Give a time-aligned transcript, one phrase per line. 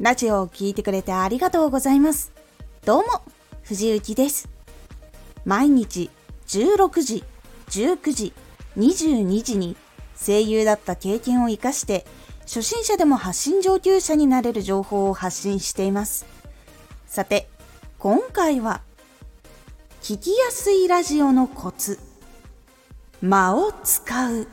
[0.00, 2.32] ラジオを聴いてくれてありがとうございます。
[2.86, 3.20] どうも、
[3.62, 4.48] 藤幸です。
[5.44, 6.08] 毎日
[6.46, 7.22] 16時、
[7.68, 8.32] 19時、
[8.78, 9.76] 22時に
[10.18, 12.06] 声優だった経験を活かして
[12.46, 16.24] 初心者でも発信上級者になれる情報を発信しています。
[17.06, 17.50] さて、
[17.98, 18.80] 今回は
[20.00, 21.98] 聞きやすいラジオのコツ
[23.20, 24.48] 間を使う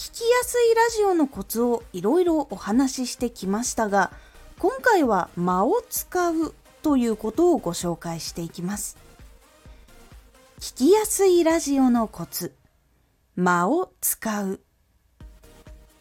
[0.00, 4.10] 聞きやすいラジオのコツをいろいろお話ししてきましたが、
[4.58, 8.96] 今回は間を使うということをご紹介していきます。
[10.58, 12.54] 聞きやすいラジオのコツ、
[13.36, 14.60] 間を使う。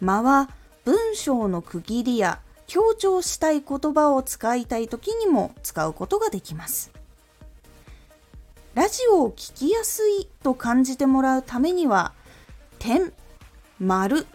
[0.00, 0.50] 間は
[0.84, 2.38] 文章の区切りや
[2.68, 6.92] 強調したい言葉を使いたい時にも使うことができます。
[8.74, 12.12] ラジオを聞きやすいと感じてもらうためには、
[12.78, 13.12] 点、
[13.80, 14.26] 丸、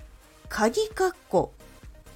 [0.50, 1.54] 鍵括弧、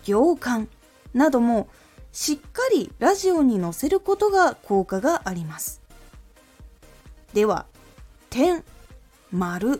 [0.04, 0.68] 行間
[1.14, 1.68] なども
[2.12, 5.80] しっかりラジオに載せることが効果があります。
[7.36, 7.68] では、
[8.32, 8.64] 点、
[9.32, 9.80] 丸、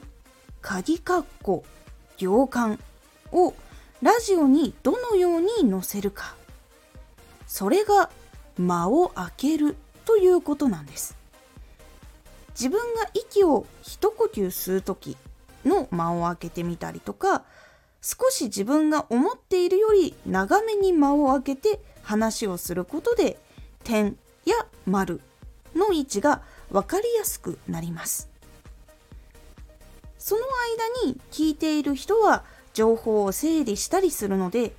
[0.62, 1.64] 鍵括弧、
[2.18, 2.80] 行間
[3.32, 3.56] を
[4.04, 6.36] ラジオにどのように載せるか。
[7.48, 8.12] それが
[8.60, 9.76] 間を空ける
[10.06, 11.18] ということなんです。
[12.52, 15.18] 自分が息を一呼吸吸う時
[15.66, 17.44] の間を空けてみたりとか
[18.02, 23.38] 少し自分が思っているより長めに間を空けて話をすることで
[23.84, 25.22] 点や丸
[25.76, 28.30] の位置が分かりやすくなります。
[30.18, 30.42] その
[31.04, 34.74] 間に聞いている人は情報を整理したりするので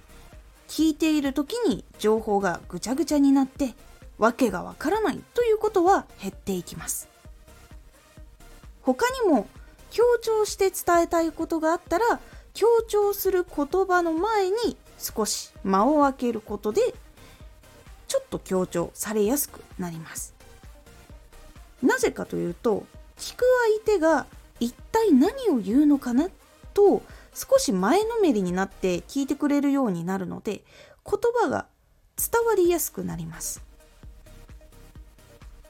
[0.69, 3.75] 聞いている時に情報がぐちゃぐちゃになって
[4.19, 7.09] 訳がわからないということは減っていきます。
[8.83, 9.47] 他にも
[9.91, 12.21] 強調して伝えたいことがあったら
[12.55, 16.81] 強調する言葉の前に少し間を空けることで
[18.09, 20.34] ちょっと強調されやすくなります。
[21.83, 22.84] なぜかというと
[23.17, 23.45] 聞く
[23.84, 24.27] 相手が
[24.59, 26.29] 一体何を言うのかな
[26.75, 27.03] と
[27.34, 30.62] 少し前のめりになって聞いてくれるようになるので
[31.05, 31.67] 言葉が
[32.17, 33.62] 伝わりやすくなります。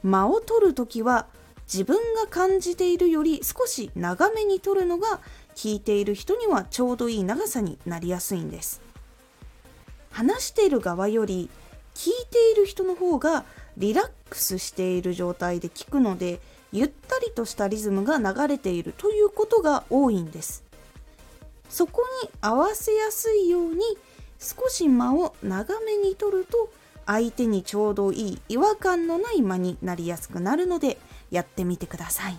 [0.03, 1.27] 間を取るときは
[1.71, 5.21] 自分が感じているより少し長めに撮るのが
[5.55, 8.81] 聞いている人にはちょうどいい長さになりやすいんです。
[10.09, 11.49] 話している側より
[11.95, 13.45] 聞いている人の方が
[13.77, 16.41] リラックスしている状態で聞くので
[16.73, 20.65] ゆったりとしたリズムが流れているということが多いんです。
[21.69, 23.81] そこに合わせやすいように
[24.39, 26.69] 少し間を長めに取ると
[27.05, 30.97] 相手にちょうどいい違和感のない間になりやすくなるので
[31.31, 32.37] やってみてください。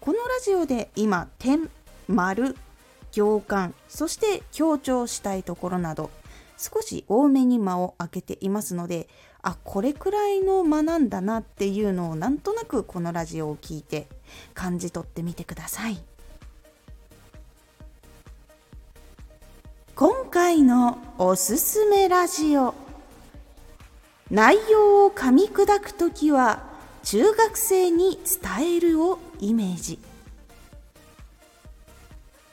[0.00, 1.70] このラジオで今点
[2.08, 2.56] 丸
[3.12, 6.10] 行間そして強調したいところなど
[6.58, 9.08] 少し多めに間を空けていますので
[9.42, 14.08] あこれくらいの間なんだなっていうのをなんとなくこのラジオを聞いて
[14.54, 16.02] 感じ取ってみてください。
[19.94, 22.74] 今回のおすすめラジオ。
[24.30, 26.71] 内容を噛み砕くときは
[27.04, 29.98] 中学生に伝えるをイメージ。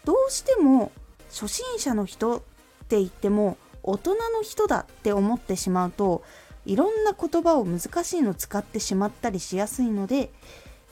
[0.05, 0.91] どうしても
[1.29, 2.41] 初心者の人っ
[2.87, 6.23] て言っても大人の人だって思ってしまうと
[6.65, 10.31] いろんな言葉を難しいの使ってしまったりしやすいので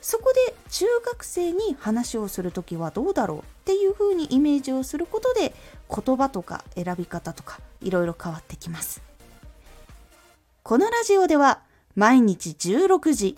[0.01, 5.55] そこで中学生に話をする時はどうだろうっていう風にイメージをすることで
[5.89, 9.01] 言葉とか選び方とかいろいろ変わってきます。
[10.61, 11.61] このラジオでは
[11.95, 13.37] 毎日16時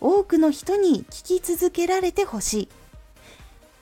[0.00, 2.68] 多くの人に聞き続けられてほしい。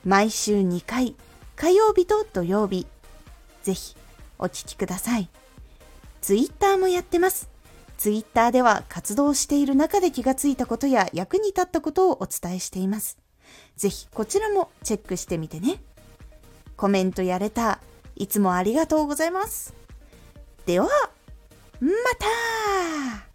[0.05, 1.17] 毎週2回、
[1.57, 2.87] 火曜日と土曜日。
[3.63, 3.97] ぜひ
[4.39, 5.29] お聞きください。
[6.21, 7.49] ツイッターもやってます。
[7.97, 13.19] ツイッターでは活動している中で気がついたことや役に立ったことをお伝えしています。
[13.77, 15.83] ぜひこちらもチェックしてみてね。
[16.77, 17.81] コメントやれた、
[18.17, 19.75] いつもありがとうございます。
[20.67, 20.89] では、
[21.81, 23.34] また